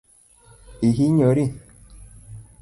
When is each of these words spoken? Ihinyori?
Ihinyori? 0.87 1.45